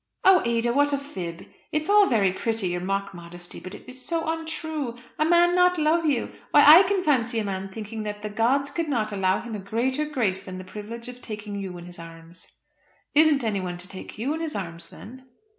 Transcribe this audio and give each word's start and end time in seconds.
"Oh, 0.23 0.41
Ada, 0.45 0.73
what 0.73 0.93
a 0.93 0.97
fib. 0.97 1.41
It 1.71 1.83
is 1.83 1.87
all 1.87 2.07
very 2.07 2.33
pretty, 2.33 2.69
your 2.69 2.81
mock 2.81 3.13
modestly, 3.13 3.59
but 3.59 3.75
it 3.75 3.87
is 3.87 4.03
so 4.03 4.27
untrue. 4.27 4.95
A 5.19 5.25
man 5.25 5.53
not 5.53 5.77
love 5.77 6.07
you! 6.07 6.31
Why, 6.49 6.63
I 6.65 6.81
can 6.87 7.03
fancy 7.03 7.37
a 7.37 7.43
man 7.43 7.69
thinking 7.69 8.01
that 8.01 8.23
the 8.23 8.29
gods 8.31 8.71
could 8.71 8.87
not 8.89 9.11
allow 9.11 9.41
him 9.41 9.53
a 9.53 9.59
greater 9.59 10.05
grace 10.05 10.43
than 10.43 10.57
the 10.57 10.63
privilege 10.63 11.07
of 11.07 11.21
taking 11.21 11.53
you 11.55 11.77
in 11.77 11.85
his 11.85 11.99
arms." 11.99 12.47
"Isn't 13.13 13.43
anyone 13.43 13.77
to 13.77 13.87
take 13.87 14.17
you 14.17 14.33
in 14.33 14.41
his 14.41 14.55
arms, 14.55 14.89
then?" 14.89 15.27